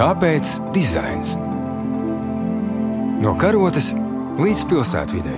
[0.00, 1.34] Kāpēc dizains?
[3.20, 3.90] No karotes
[4.40, 5.34] līdz pilsētvidai.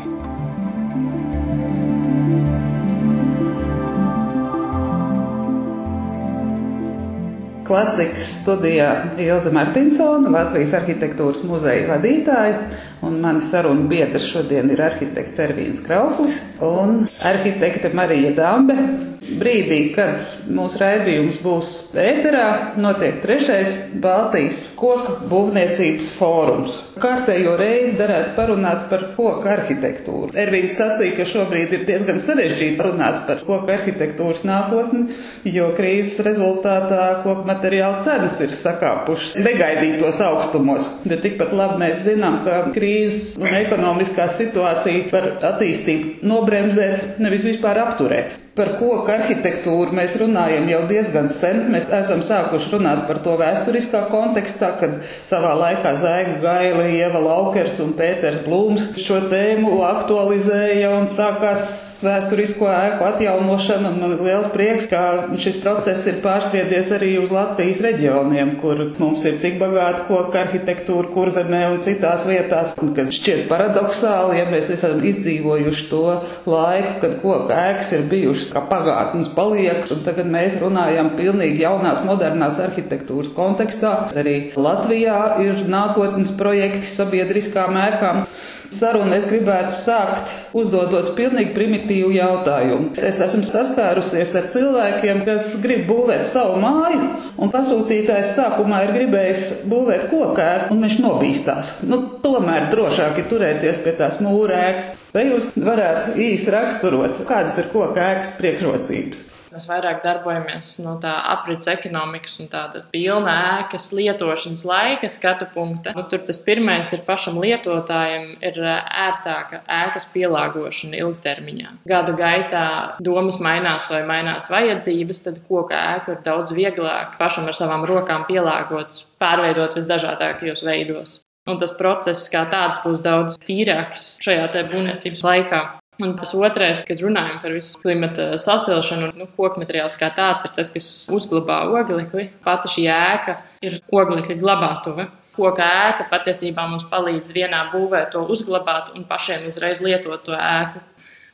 [7.67, 12.61] Klasikas studijā Ilza Martinsona, Latvijas arhitektūras muzeja vadītāja,
[13.03, 18.79] un mani sarunu biedrs šodien ir arhitekts Ervīns Krauklis un arhitekte Marija Dambe.
[19.23, 21.69] Brīdī, kad mūsu raidījums būs
[21.99, 23.71] ēterā, notiek trešais
[24.03, 26.75] Baltijas koku būvniecības fórums.
[27.03, 30.33] Kārtējo reizi darētu parunāt par koku arhitektūru.
[30.39, 35.15] Ervīns sacīja, ka šobrīd ir diezgan sarežģīti runāt par koku arhitektūras nākotni,
[35.47, 40.89] jo krīzes rezultātā koku materiāla cenas ir sakāpušas negaidītos augstumos.
[41.07, 47.87] Bet tikpat labi mēs zinām, ka krīzes un ekonomiskā situācija var attīstību nobremzēt, nevis vispār
[47.87, 48.43] apturēt.
[48.53, 51.63] Par koku arhitektūru mēs runājam jau diezgan sen.
[51.73, 57.79] Mēs esam sākuši runāt par to vēsturiskā kontekstā, kad savā laikā Zaiga Gaila, Ieva Laukers
[57.81, 63.93] un Pēters Blūms šo tēmu aktualizēja un sākās vēsturisko ēku atjaunošana.
[63.97, 65.03] Man ir liels prieks, ka
[65.41, 71.11] šis process ir pārsviedies arī uz Latvijas reģioniem, kur mums ir tik bagāta koka arhitektūra,
[71.15, 76.03] kurzemē un citās vietās, kas šķiet paradoxāli, ja mēs esam izdzīvojuši to
[76.51, 82.03] laiku, kad koka ēkas ir bijušas kā pagātnes paliek, un tagad mēs runājam pilnīgi jaunās,
[82.09, 83.95] modernās arhitektūras kontekstā.
[84.23, 88.27] Arī Latvijā ir nākotnes projekti sabiedriskām ēkām.
[88.73, 92.93] Sarunu es gribētu sākt uzdodot pilnīgi primitīvu jautājumu.
[92.97, 99.47] Es esmu saskārusies ar cilvēkiem, kas grib būvēt savu māju, un pasūtītājs sākumā ir gribējis
[99.69, 101.73] būvēt kokēku, un viņš nobīstās.
[101.89, 104.93] Nu, tomēr drošāk ir turēties pie tās mūrēkas.
[105.13, 109.27] Vai jūs varētu īsi raksturot, kādas ir kokēkas priekšrocības?
[109.53, 115.93] Mēs vairāk darbojamies no tā aprits ekonomikas un tāda pilna ēkas lietošanas laika skatu punkta.
[115.93, 121.75] Nu, tur tas pirmais ir pašam lietotājam ir ērtāka ēkas pielāgošana ilgtermiņā.
[121.93, 122.65] Gadu gaitā
[123.05, 128.25] domas mainās vai mainās vajadzības, tad koka ēku ir daudz vieglāk pašam ar savām rokām
[128.31, 131.21] pielāgot, pārveidot visdažādākajos veidos.
[131.51, 135.63] Un tas process kā tāds būs daudz tīrāks šajā būvniecības laikā.
[136.03, 140.55] Un tas otrais, kad runājam par visu klimata sasilšanu, nu, koku materiāls kā tāds ir
[140.57, 142.31] tas, kas uzglabā oglekli.
[142.47, 145.09] Pati šī ēka ir oglekļa glabātuve.
[145.37, 150.83] Koka ēka patiesībā mums palīdz vienā būvē to uzglabāt un pašiem uzreiz lietot to ēku.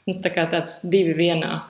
[0.09, 1.63] Tas tā kā tāds divi vienā.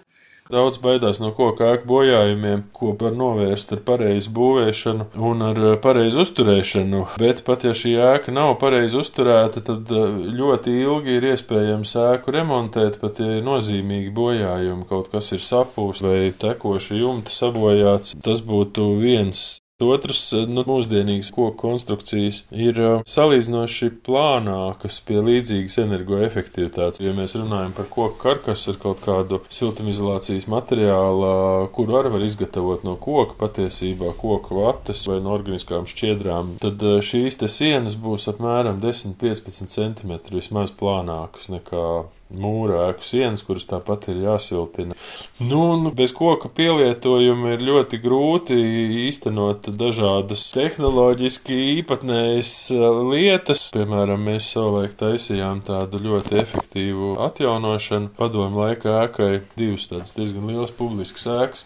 [0.48, 5.76] Daudz baidās no koku ēku bojājumiem, ko var novērst ar pareizu būvēšanu un ar eh,
[5.84, 7.02] pareizu uzturēšanu.
[7.20, 12.32] Bet pat ja šī ēka nav pareizi uzturēta, tad eh, ļoti ilgi ir iespējams ēku
[12.38, 18.16] remontēt, pat ja ir nozīmīgi bojājumi, kaut kas ir sapūs vai tekoši jumti sabojāts.
[18.24, 26.98] Tas būtu viens Otrs, nu, mūsdienīgas koku konstrukcijas ir uh, salīdzinoši plānākas pie līdzīgas energoefektivitātes.
[26.98, 31.30] Ja mēs runājam par koku karkasu ar kaut kādu siltumizolācijas materiālu,
[31.78, 36.98] kuru arī var izgatavot no koka, patiesībā koku vatas vai no organiskām šķiedrām, tad uh,
[36.98, 41.86] šīs te sienas būs apmēram 10-15 cm vismaz plānākas nekā
[42.34, 44.96] mūra ēku sienas, kuras tāpat ir jāsiltina.
[45.40, 48.58] Nu, un bez koka pielietojuma ir ļoti grūti
[49.06, 53.68] īstenot dažādas tehnoloģiski īpatnējas uh, lietas.
[53.74, 58.12] Piemēram, mēs savulaik taisījām tādu ļoti efektīvu atjaunošanu.
[58.18, 61.64] Padomu laikā ēkai divas tādas diezgan lielas publiskas ēkas.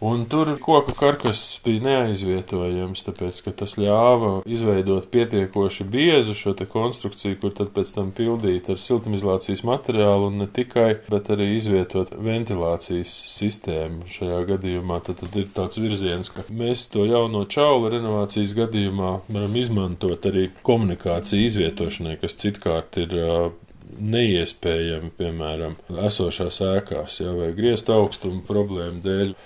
[0.00, 6.68] Un tur koku karkas bija neaizvietojams, tāpēc, ka tas ļāva izveidot pietiekoši biezu šo te
[6.70, 12.14] konstrukciju, kur tad pēc tam pildīt ar siltumizolācijas materiālu un ne tikai, bet arī izvietot
[12.14, 14.06] ventilācijas sistēmu.
[14.06, 19.58] Šajā gadījumā tad, tad ir tāds virziens, ka mēs to jauno čaulu renovācijas gadījumā varam
[19.58, 23.18] izmantot arī komunikāciju izvietošanai, kas citkārt ir
[23.98, 25.74] neiespējami, piemēram,
[26.06, 29.38] esošās ēkās, jā, vai griezt augstumu problēmu dēļ.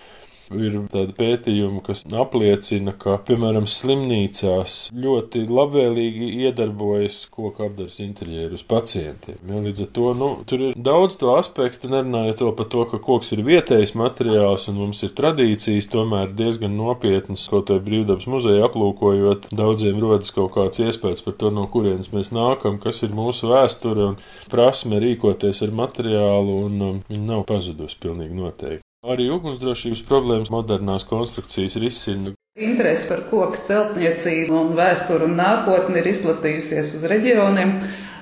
[0.59, 8.65] Ir tādi pētījumi, kas apliecina, ka, piemēram, slimnīcās ļoti labvēlīgi iedarbojas koku apdars interjeru uz
[8.69, 9.39] pacientiem.
[9.49, 13.01] Ja, līdz ar to, nu, tur ir daudz to aspektu, nerunājot vēl par to, ka
[13.03, 18.69] koks ir vietējs materiāls un mums ir tradīcijas, tomēr diezgan nopietnas, ko to brīvdabas muzeja
[18.69, 23.53] aplūkojot, daudziem rodas kaut kāds iespējas par to, no kurienes mēs nākam, kas ir mūsu
[23.53, 24.21] vēsture un
[24.53, 28.82] prasme rīkoties ar materiālu, un um, viņa nav pazudusi pilnīgi noteikti.
[29.03, 32.37] Arī ugunsdrošības problēmas modernās konstrukcijas risina.
[32.55, 37.73] Interese par koku celtniecību un vēsturu un nākotni ir izplatījusies uz reģioniem.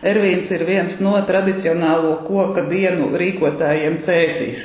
[0.08, 4.62] Ervīns ir viens no tradicionālo koka dienu rīkotājiem Cēsīs.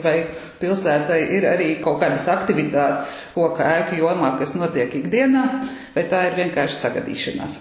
[0.00, 0.14] Vai
[0.62, 5.44] pilsētai ir arī kaut kādas aktivitātes koka ēku jomā, kas notiek ikdienā,
[5.98, 7.56] vai tā ir vienkārši sagadīšanās?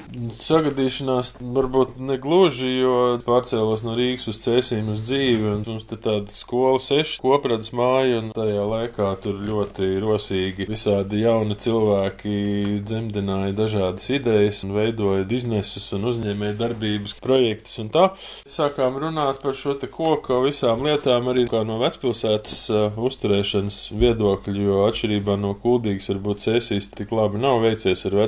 [0.46, 6.34] Sagadīšanās varbūt negluži, jo pārcēlos no Rīgas uz Cēsīm uz dzīvi, un mums te tāda
[6.34, 12.36] skola seši kopradas māja, un tajā laikā tur ļoti rosīgi visādi jauni cilvēki
[12.86, 18.10] dzemdināja dažādas idejas un veidoja biznesus un uzņēmēja darbības projektus un tā.
[18.48, 24.58] Sākām runāt par šo te koku visām lietām arī kā no vecpilsētas uh, uzturēšanas viedokļa,
[24.68, 28.27] jo atšķirībā no kuldīgas varbūt cēsīs tik labi nav veicies ar vecpilsētu.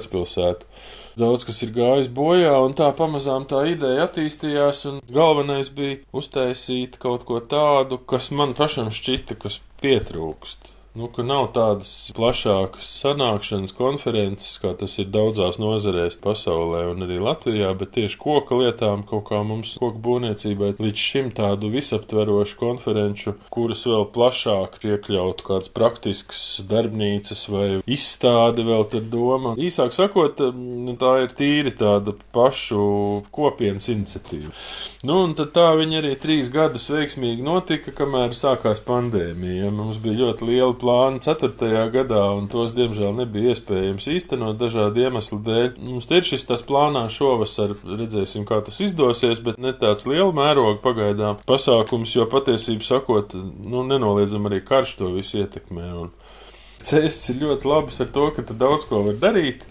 [1.20, 7.26] Daudz kas ir gājis bojā, un tā pamazām tā ideja attīstījās, galvenais bija uztaisīt kaut
[7.28, 10.79] ko tādu, kas man pašam šķita, kas pietrūkst.
[11.00, 17.22] Nu, ka nav tādas plašākas sanākšanas, konferences, kā tas ir daudzās nozarēs pasaulē un arī
[17.24, 23.36] Latvijā, bet tieši koka lietām kaut kā mums koka būvniecībai līdz šim tādu visaptverošu konferenču,
[23.54, 29.56] kuras vēl plašāk iekļautu kāds praktisks darbnīcas vai izstāde vēl tad doma.
[29.56, 32.84] Īsāk sakot, nu, tā ir tīri tāda pašu
[33.32, 34.52] kopienas iniciatīva.
[35.08, 39.72] Nu, un tad tā viņa arī trīs gadus veiksmīgi notika, kamēr sākās pandēmija.
[39.72, 41.92] Mums bija ļoti liela plāni 4.
[41.94, 45.68] gadā, un tos, diemžēl, nebija iespējams īstenot dažādu iemeslu dēļ.
[45.86, 50.80] Mums ir šis tas plānā šovasar, redzēsim, kā tas izdosies, bet ne tāds liela mēroga
[50.82, 55.92] pagaidām pasākums, jo patiesību sakot, nu, nenoliedzam arī karš to visu ietekmē.
[56.02, 56.10] Un
[56.88, 59.68] Cēsis ir ļoti labs ar to, ka tu daudz ko var darīt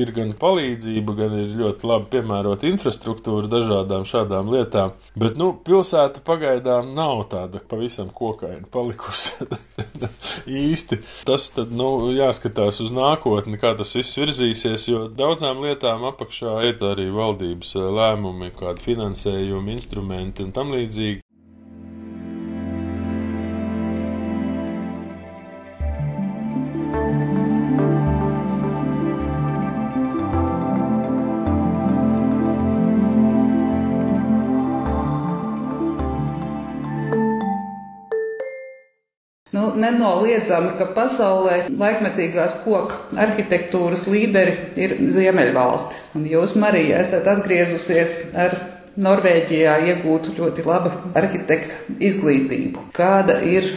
[0.00, 4.94] ir gan palīdzība, gan ir ļoti labi piemērota infrastruktūra dažādām šādām lietām.
[5.18, 9.48] Bet, nu, pilsēta pagaidām nav tāda pavisam kokaina palikusi
[10.64, 11.00] īsti.
[11.28, 16.82] Tas tad, nu, jāskatās uz nākotni, kā tas viss virzīsies, jo daudzām lietām apakšā ir
[16.84, 21.23] arī valdības lēmumi, kādi finansējumi, instrumenti un tam līdzīgi.
[39.84, 46.10] Nenoliedzami, ka pasaulē laikmetīgās koku arhitektūras līderi ir Ziemeļvalstis.
[46.18, 48.56] Un jūs, Marija, esat atgriezusies ar
[48.94, 52.90] Norvēģijā iegūtu ļoti labu arhitekta izglītību.
[52.94, 53.72] Kāda ir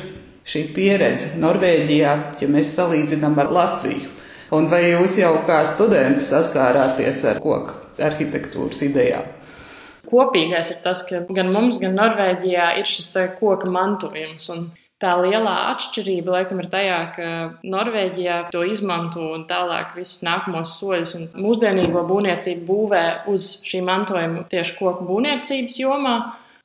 [0.48, 4.14] šī pieredze Norvēģijā, ja mēs salīdzinām ar Latviju?
[4.54, 9.26] Un vai jūs jau kā studenti saskārāties ar koku arhitektūras idejām?
[10.08, 13.10] Kopīgais ir tas, ka gan mums, gan Norvēģijā ir šis
[13.42, 14.48] koka mantojums.
[14.54, 17.28] Un Tā lielā atšķirība laikam ir tajā, ka
[17.70, 24.48] Norvēģijā to izmanto un tālāk visus nākamos soļus un mūsdienīgo būvniecību būvē uz šī mantojuma
[24.50, 26.18] tieši koku būvniecības jomā.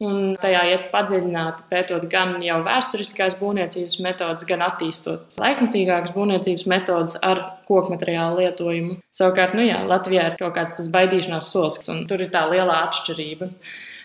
[0.03, 7.21] Un tajā iet padziļināti, pētot gan jau vēsturiskās būvniecības metodas, gan attīstot laikmatīgākas būvniecības metodas
[7.23, 8.97] ar koku materiālu lietojumu.
[9.15, 12.81] Savukārt, nu jā, Latvijā ir kaut kāds tas baidīšanās solis, un tur ir tā lielā
[12.89, 13.53] atšķirība.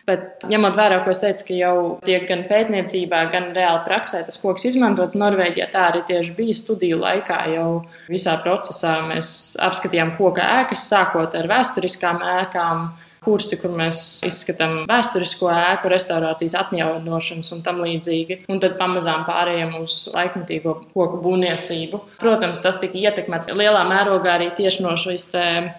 [0.07, 1.77] Bet, ņemot vērā, ko es teicu, ka jau
[2.07, 7.01] tiek gan pētniecībā, gan reāli praksē tas koks izmantots Norvēģijā, tā arī tieši bija studiju
[7.01, 7.42] laikā.
[7.51, 7.65] Jau
[8.07, 9.33] visā procesā mēs
[9.68, 12.86] apskatījām koka ēkas, sākot ar vēsturiskām ēkām,
[13.27, 18.41] kursi, kur mēs izskatām vēsturisko ēku, restaurācijas atjaunošanas un tam līdzīgi.
[18.51, 22.01] Un tad pamazām pārējām uz laikmatīgo koku būvniecību.
[22.22, 25.29] Protams, tas tika ietekmēts lielā mērogā arī tieši no šīs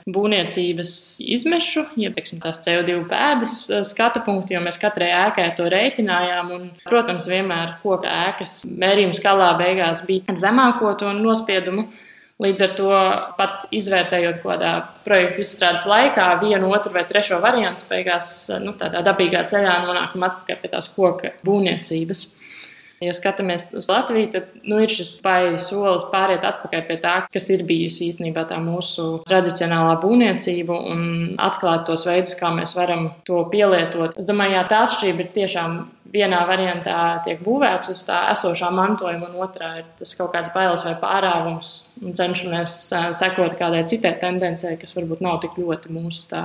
[0.09, 0.93] būvniecības
[1.25, 6.53] izmešu, jeb teiksim, tās CO2 pēdas eh, skatu punktu, jo mēs katrai ēkai to reiķinājām.
[6.59, 11.89] Un, protams, vienmēr koka ēkas mērījuma skalā beigās bija zemāko to nospiedumu.
[12.39, 12.91] Līdz ar to
[13.35, 18.29] pat izvērtējot kaut kādā projekta izstrādes laikā, vienu, otru vai trešo variantu, beigās
[18.63, 22.23] nu, tādā dabīgā ceļā nonākam atpakaļ pie tās koka būvniecības.
[22.99, 27.45] Ja skatāmies uz Latviju, tad nu, ir šis bailes solis pāriet atpakaļ pie tā, kas
[27.55, 31.05] ir bijusi īstenībā tā mūsu tradicionālā būvniecība un
[31.39, 34.19] atklāt tos veidus, kā mēs varam to pielietot.
[34.19, 35.79] Es domāju, jā, tā atšķirība ir tiešām
[36.11, 40.83] vienā variantā tiek būvēts uz tā esošā mantojuma, un otrā ir tas kaut kāds bailes
[40.87, 42.81] vai pārāvums, cenšamies
[43.21, 46.43] sekot kādai citai tendencei, kas varbūt nav tik ļoti mūsu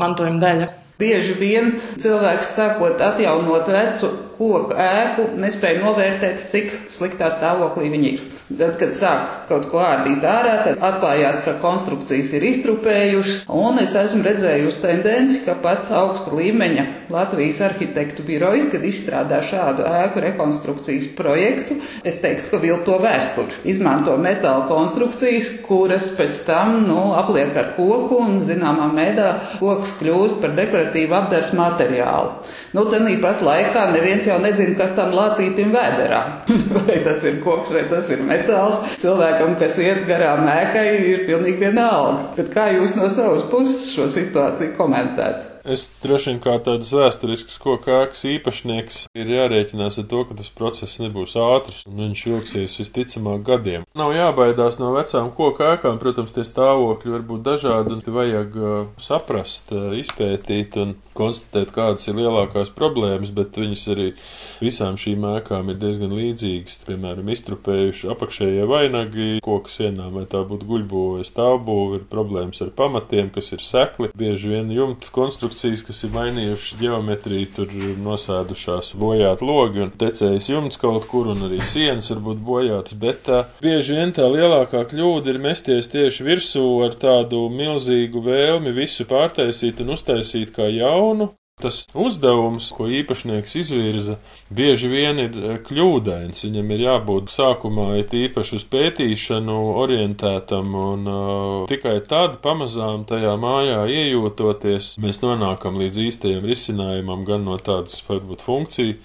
[0.00, 0.68] mantojuma daļa.
[0.96, 8.24] Bieži vien cilvēks sākot atjaunot vecu koku ēku, nespēja novērtēt, cik sliktā stāvoklī viņi ir.
[8.46, 13.94] Tad, kad sāk kaut ko ārdīt ārā, tad atklājās, ka konstrukcijas ir iztrupējušas, un es
[13.98, 21.08] esmu redzējusi tendenci, ka pat augsta līmeņa Latvijas arhitektu biroji, kad izstrādā šādu ēku rekonstrukcijas
[21.18, 23.64] projektu, es teiktu, ka vilto vēsturi.
[23.72, 30.38] Izmanto metāla konstrukcijas, kuras pēc tam, nu, apliek ar koku, un zināmā mēdā koks kļūst
[30.44, 32.36] par dekoratīvu apdars materiālu.
[32.76, 36.22] Nu, tad īpat laikā neviens jau nezina, kas tam lācītim vēderā.
[36.76, 38.82] vai tas ir koks, vai tas ir metāls.
[39.02, 42.32] Cilvēkam, kas iet garām ēkai, ir pilnīgi vienalga.
[42.38, 45.52] Bet kā jūs no savas puses šo situāciju komentētu?
[45.66, 51.00] Es droši vien kā tāds vēsturisks kokāks īpašnieks ir jārēķinās ar to, ka tas process
[51.02, 53.86] nebūs ātrs un viņš ilgsies visticamāk gadiem.
[53.98, 58.76] Nav jābaidās no vecām kokākām, protams, tie stāvokļi var būt dažādi un vajag uh,
[59.08, 64.08] saprast, uh, izpētīt un konstatēt, kādas ir lielākās problēmas, bet viņas arī
[64.62, 66.80] visām šīm ēkām ir diezgan līdzīgas.
[66.86, 72.72] Piemēram, iztrupējuši apakšējie vainagi, koku sienām, vai tā būtu guļbūve vai stāvbūve, ir problēmas ar
[72.76, 78.92] pamatiem, kas ir sekli, bieži vien jumta konstrukcija konstrukcijas, kas ir mainījušas geometriju, tur nosēdušās
[78.98, 83.42] bojāt logi un tecējas jumts kaut kur, un arī sienas var būt bojātas, bet tā,
[83.62, 89.82] bieži vien tā lielākā kļūda ir mesties tieši virsū ar tādu milzīgu vēlmi visu pārtaisīt
[89.84, 90.68] un uztaisīt kā
[91.06, 94.18] jaunu, Tas uzdevums, ko īpašnieks izvirza,
[94.58, 96.42] bieži vien ir eh, kļūdains.
[96.44, 103.32] Viņam ir jābūt sākumā it īpaši uz pētīšanu orientētam, un uh, tikai tad pamazām tajā
[103.46, 109.00] mājā iejūtoties, mēs nonākam līdz īstajam risinājumam gan no tādas varbūt funkciju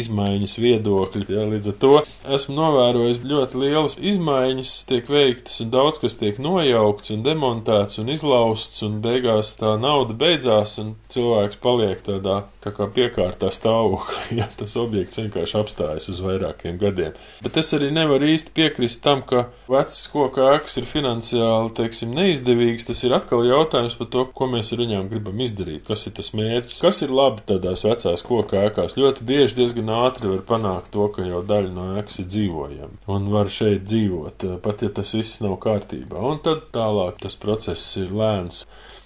[0.00, 1.24] izmaiņas viedokļi.
[1.34, 1.92] Jā, līdz ar to
[2.36, 8.12] esmu novērojis ļoti lielas izmaiņas, tiek veiktas un daudz kas tiek nojaukts un demontēts un
[8.14, 14.48] izlausts, un beigās tā nauda beidzās, un cilvēks paliek tādā tā kā piekārtā stāvoklī, ja
[14.58, 17.14] tas objekts vienkārši apstājas uz vairākiem gadiem.
[17.44, 22.88] Bet es arī nevaru īsti piekrist tam, ka vecs koka ēkas ir finansiāli, teiksim, neizdevīgs.
[22.88, 26.32] Tas ir atkal jautājums par to, ko mēs ar viņām gribam izdarīt, kas ir tas
[26.36, 28.98] mērķis, kas ir labi tādās vecās koka ēkās.
[29.00, 33.30] Ļoti bieži diezgan ātri var panākt to, ka jau daļa no ēkas ir dzīvojama un
[33.32, 36.20] var šeit dzīvot, pat ja tas viss nav kārtībā.
[36.32, 38.64] Un tad tālāk tas process ir lēns.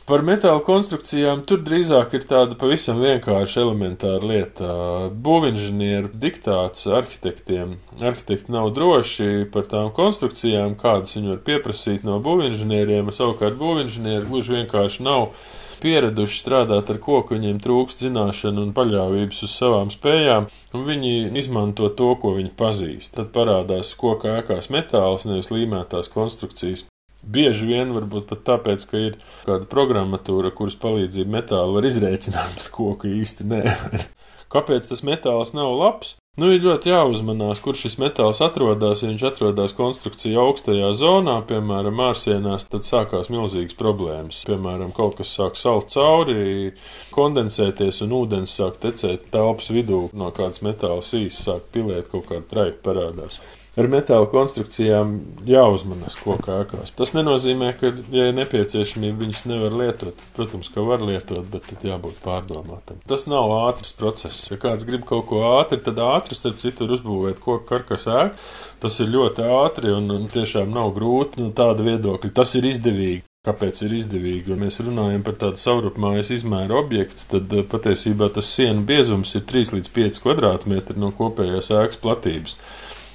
[0.09, 4.71] Par metāla konstrukcijām tur drīzāk ir tāda pavisam vienkārša elementāra lieta.
[5.27, 7.75] Būvinženieru diktāts arhitektiem.
[8.01, 14.57] Arhitekti nav droši par tām konstrukcijām, kādas viņi var pieprasīt no būvinženieriem, savukārt būvinženieri gluži
[14.57, 15.29] vienkārši nav
[15.85, 21.93] pieraduši strādāt ar koku, viņiem trūkst zināšanu un paļāvības uz savām spējām, un viņi izmanto
[22.01, 23.19] to, ko viņi pazīst.
[23.21, 26.89] Tad parādās koka ēkās metāls, nevis līmētās konstrukcijas.
[27.29, 33.11] Bieži vien varbūt pat tāpēc, ka ir kāda programmatūra, kuras palīdzību metālu var izrēķināt, koku
[33.19, 33.65] īsti nē.
[34.53, 36.15] Kāpēc tas metāls nav labs?
[36.39, 39.03] Nu, ir ļoti jāuzmanās, kur šis metāls atrodas.
[39.03, 44.41] Ja viņš atrodas konstrukcija augstajā zonā, piemēram, mārsienās, tad sākās milzīgas problēmas.
[44.49, 46.73] Piemēram, kaut kas sāk salt cauri,
[47.13, 52.47] kondensēties un ūdens sāk tecēt telpas vidū no kādas metāla sīs, sāk pilēt kaut kāda
[52.55, 53.43] traipa parādās
[53.79, 55.13] ar metāla konstrukcijām
[55.47, 56.93] jāuzmanas koku ēkās.
[56.99, 60.25] Tas nenozīmē, ka, ja ir nepieciešamība, viņas nevar lietot.
[60.37, 62.99] Protams, ka var lietot, bet tad jābūt pārdomātam.
[63.11, 64.49] Tas nav ātrs process.
[64.51, 68.49] Ja kāds grib kaut ko ātri, tad ātri, starp citu, var uzbūvēt koku karkas ēku.
[68.83, 72.35] Tas ir ļoti ātri un, un tiešām nav grūti no tāda viedokļa.
[72.35, 73.25] Tas ir izdevīgi.
[73.47, 74.51] Kāpēc ir izdevīgi?
[74.51, 79.47] Ja mēs runājam par tādu savrupmājas izmēru objektu, tad eh, patiesībā tas sienu biezums ir
[79.49, 82.59] 3 līdz 5 kvadrātmetri no kopējās ēkas platības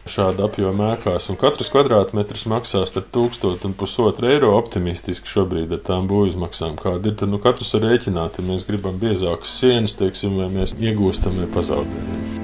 [0.09, 5.83] šāda apjoma ēkās, un katrs kvadrātmetrs maksā starp 1000 un 1,5 eiro optimistiski šobrīd ar
[5.89, 7.17] tām būvizmaksām, kāda ir.
[7.19, 11.51] Tad nu, katrs var rēķināt, ja mēs gribam biezākas sienas, teiksim, vai mēs iegūstam vai
[11.55, 12.41] pazaudējam.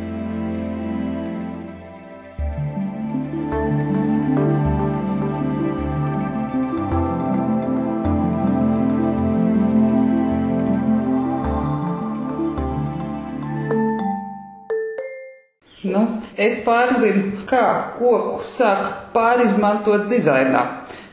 [15.83, 17.65] Nu, es pārzinu, kā
[17.97, 20.65] koku sāk pārizmantot dizainā.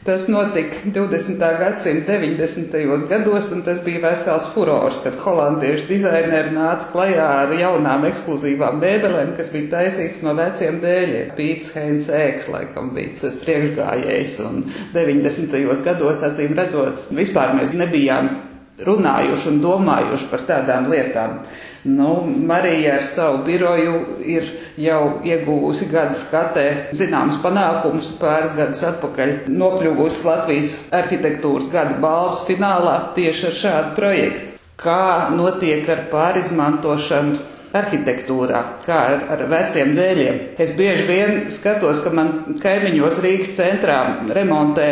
[0.06, 1.40] Tas notika 20.
[1.58, 3.08] gadsimta 90.
[3.10, 9.32] gados, un tas bija vesels furors, kad holandiešu dizaineri nāca klajā ar jaunām ekskluzīvām mēbelēm,
[9.34, 11.34] kas bija taisītas no veciem dēļiem.
[11.34, 14.62] Pīts Heins Ēks, laikam, bija tas priekšgājējs, un
[14.94, 15.82] 90.
[15.88, 18.30] gados, acīm redzot, vispār mēs nebijām
[18.86, 21.40] runājuši un domājuši par tādām lietām.
[21.86, 26.64] Nu, Marija ar savu biroju ir jau ieguvusi gada skatē
[26.98, 34.56] zināms panākums pāris gadus atpakaļ, nokļuvusi Latvijas arhitektūras gada balvas finālā tieši ar šādu projektu.
[34.82, 37.38] Kā notiek ar pārizmantošanu
[37.80, 40.40] arhitektūrā, kā ar, ar veciem dēļiem.
[40.62, 43.98] Es bieži vien skatos, ka man kaimiņos Rīgas centrā
[44.36, 44.88] remontē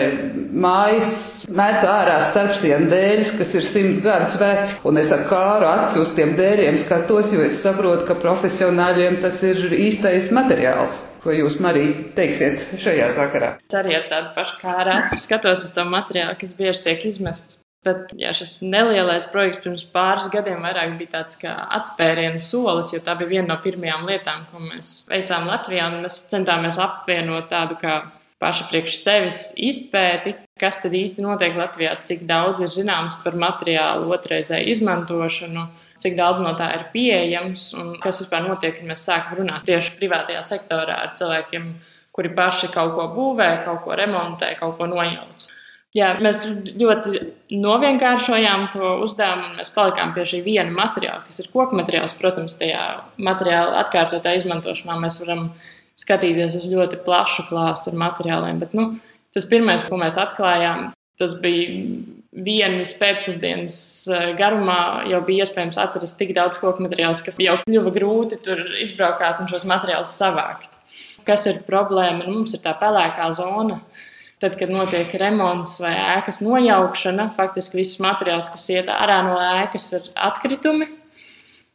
[0.55, 1.15] mājas,
[1.49, 6.15] met ārā starpsienu dēļus, kas ir simts gadus veci, un es ar kāru aci uz
[6.17, 11.01] tiem dēļiem skatos, jo es saprotu, ka profesionāļiem tas ir īstais materiāls.
[11.25, 13.55] Ko jūs, Marija, teiksiet šajā sakarā?
[13.65, 17.64] Es arī ar tādu pašu kā rāci skatos uz to materiālu, kas bieži tiek izmests
[17.85, 23.01] Bet jā, šis nelielais projekts pirms pāris gadiem vairāk bija tāds kā atspērienu solis, jo
[23.05, 25.91] tā bija viena no pirmajām lietām, ko mēs veicām Latvijā.
[25.99, 27.99] Mēs centāmies apvienot tādu kā
[28.41, 34.09] paša priekš sevis izpēti, kas tad īsti notiek Latvijā, cik daudz ir zināms par materiālu
[34.17, 35.67] otrreizēju izmantošanu,
[36.01, 39.97] cik daudz no tā ir pieejams un kas vispār notiek, kad mēs sākam runāt tieši
[40.01, 41.69] privātajā sektorā ar cilvēkiem,
[42.15, 45.49] kuri paši kaut ko būvē, kaut ko remontē, kaut ko nojauc.
[45.95, 46.41] Jā, mēs
[46.75, 47.21] ļoti
[47.55, 52.17] novienkāršojām to uzdevumu, un mēs palikām pie šī viena materiāla, kas ir koku materiāls.
[52.19, 52.83] Protams, tajā
[53.23, 55.53] materiāla atkārtotā izmantošanā mēs varam
[56.01, 58.59] skatīties uz ļoti plašu klāstu ar materiāliem.
[58.65, 58.89] Bet, nu,
[59.37, 60.89] tas pirmais, ko mēs atklājām,
[61.23, 61.77] tas bija
[62.35, 63.79] vienas pēcpusdienas
[64.11, 65.05] eh, garumā.
[65.11, 69.51] Jau bija iespējams atrast tik daudz koku materiālus, ka jau kļuva grūti tur izbraukāt un
[69.51, 70.73] šos materiālus savākt.
[71.25, 72.27] Kas ir problēma?
[72.27, 73.79] Nu, mums ir tā pelēkā zona.
[74.45, 79.87] Tad, kad notiek remonts vai ēkas nojaukšana, faktiski viss materiāls, kas iet ārā no ēkas,
[79.97, 80.91] ir atkritumi.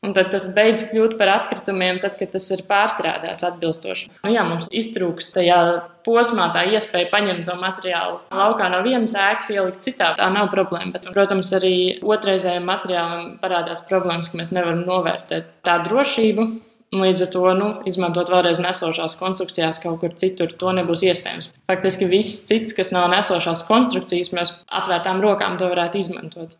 [0.05, 4.11] Un tad tas beidz kļūt par atkritumiem, tad, kad tas ir pārstrādāts atbilstoši.
[4.21, 5.57] Nu, jā, mums iztrūks tajā
[6.05, 10.13] posmā tā iespēja paņemt to materiālu laukā no vienas ēkas, ielikt citā.
[10.21, 10.93] Tā nav problēma.
[10.93, 16.51] Bet, protams, arī otrreizējiem materiālam parādās problēmas, ka mēs nevaram novērtēt tā drošību.
[16.89, 21.51] Līdz ar to nu, izmantot vēlreiz nesošās konstrukcijās kaut kur citur, to nebūs iespējams.
[21.69, 26.55] Faktiski viss cits, kas nav nesošās konstrukcijas, mēs atvērtām rokām to varētu izmantot.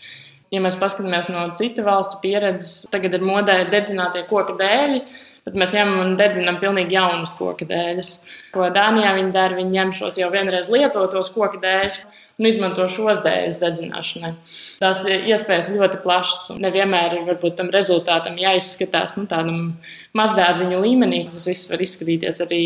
[0.53, 5.01] Ja mēs paskatāmies no citu valstu pieredzes, tagad ir modē dedzinātie koku dēļi,
[5.49, 8.13] bet mēs ņemam un dedzinām pilnīgi jaunus koku dēļus.
[8.53, 12.03] Ko Dānijā viņi dara, viņi ņem šos jau vienreiz lietotos koku dēļus
[12.39, 14.31] un izmanto šos dēļus dedzināšanai.
[14.79, 19.59] Tās iespējas ļoti plašas, un nevienmēr ir varbūt tam rezultātam jāizskatās nu, tādam
[20.17, 21.25] mazdārziņu līmenī.
[21.33, 22.61] Tas viss var izskatīties arī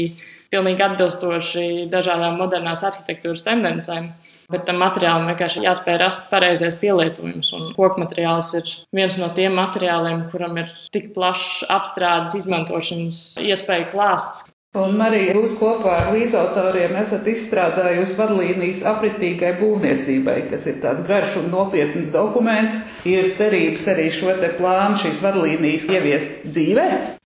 [0.53, 4.13] pilnīgi atbilstoši dažādām modernās arhitektūras tendencēm.
[4.53, 7.49] Bet tam materiālam vienkārši jāspēj rast pareizais pielietojums.
[7.73, 14.45] Koku materiāls ir viens no tiem materiāliem, kuram ir tik plašs apstrādes, izmantošanas iespēju klāsts,
[14.73, 21.35] Un, Marija, jūs kopā ar līdzautoriem esat izstrādājusi vadlīnijas apritīgai būvniecībai, kas ir tāds garš
[21.43, 22.79] un nopietns dokuments.
[23.05, 26.87] Ir cerības arī šo te plānu, šīs vadlīnijas ieviest dzīvē.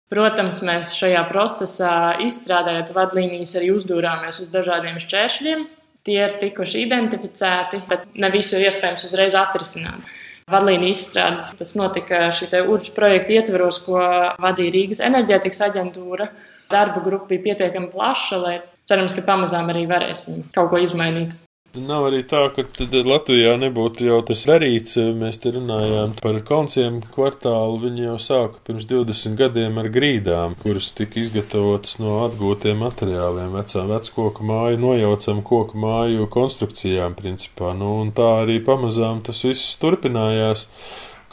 [0.09, 1.93] Protams, mēs šajā procesā
[2.25, 5.69] izstrādājot vadlīnijas arī uzdūrāmies uz dažādiem šķēršļiem.
[6.09, 10.09] Tie ir tikuši identificēti, bet ne visu ir iespējams uzreiz atrisināt.
[10.49, 14.01] Vadlīniju izstrādes tas notika šī urģa projekta ietveros, ko
[14.41, 16.33] vadīja Rīgas enerģētikas aģentūra
[16.71, 18.57] darba grupa bija pietiekami plaša, lai
[18.89, 21.35] cerams, ka pamazām arī varēsim kaut ko izmainīt.
[21.77, 22.63] Nav arī tā, ka
[23.05, 24.97] Latvijā nebūtu jau tas darīts.
[25.21, 27.83] Mēs te runājām par konciem kvartālu.
[27.83, 33.93] Viņi jau sāka pirms 20 gadiem ar grīdām, kuras tika izgatavotas no atgūtiem materiāliem, vecām
[33.93, 37.75] veckoku māju, nojaucam koku māju konstrukcijām, principā.
[37.77, 40.65] Nu, un tā arī pamazām tas viss turpinājās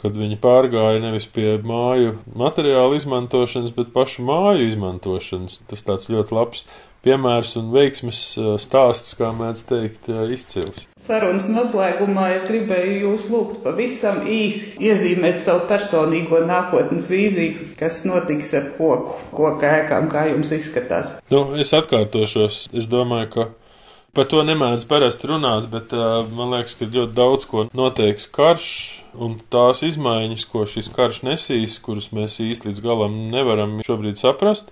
[0.04, 5.62] kad viņi pārgāja nevis pie māju materiālu izmantošanas, bet pašu māju izmantošanas.
[5.70, 6.66] Tas tāds ļoti labs
[7.04, 8.18] piemērs un veiksmes
[8.62, 10.84] stāsts, kā mēdz teikt, izcils.
[11.04, 18.54] Sarunas noslēgumā es gribēju jūs lūgt pavisam īsi iezīmēt savu personīgo nākotnes vīziju, kas notiks
[18.56, 21.12] ar koku, koku ēkām, kā jums izskatās.
[21.32, 22.64] Nu, es atkārtošos.
[22.72, 23.46] Es domāju, ka
[24.14, 28.66] Par to nemēdz parasti runāt, bet uh, man liekas, ka ļoti daudz ko noteiks karš
[29.18, 34.70] un tās izmaiņas, ko šis karš nesīs, kuras mēs īsti līdz galam nevaram šobrīd saprast.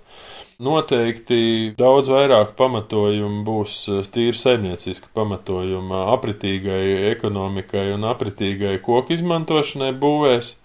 [0.63, 3.75] Noteikti daudz vairāk pamatojumu būs
[4.15, 10.55] tīri saimnieciska pamatojuma apritīgai ekonomikai un apritīgai koku izmantošanai būvēs.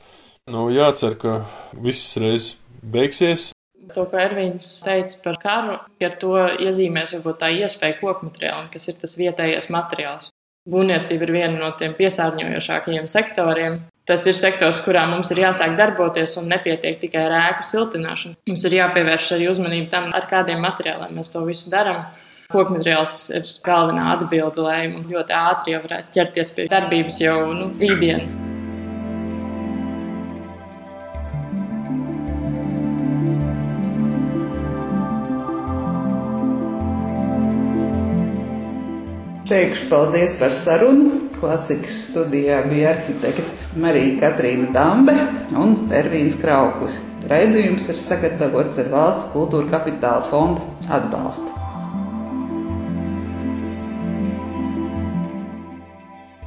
[0.54, 1.40] Nu, jācer, ka
[1.74, 3.50] viss reiz beigsies,
[3.94, 8.90] To, ko Ervīns teica par karu, ar to iezīmēs varbūt tā iespēja koku materiālam, kas
[8.90, 10.32] ir tas vietējais materiāls.
[10.68, 13.78] Būvniecība ir viena no tiem piesārņojošākajiem sektoriem.
[14.08, 18.38] Tas ir sektors, kurā mums ir jāsāk darboties un nepietiek tikai ar ēku siltināšanu.
[18.48, 22.06] Mums ir jāpievērš arī uzmanība tam, ar kādiem materiāliem mēs to visu darām.
[22.48, 28.47] Koku materiāls ir galvenā atbilde, lai ļoti ātri varētu ķerties pie darbības jau nu, rītdien.
[39.48, 41.24] Teikšu paldies par sarunu.
[41.38, 43.44] Klasikas studijā bija arhitekte
[43.78, 45.14] Marija Katrīna Dambe
[45.56, 46.98] un Ervīns Krauklis.
[47.30, 50.66] Raidījums ir sagatavots ar valsts kultūra kapitāla fonda
[50.98, 51.54] atbalstu.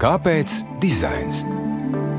[0.02, 1.44] Kāpēc dizains?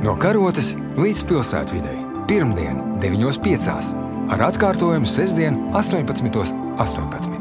[0.03, 1.95] No karotes līdz pilsētvidē.
[2.31, 3.95] Pirmdien, 9.5.
[4.35, 6.59] ar atkārtojumu sestdien, 18.18.
[6.83, 7.32] 18.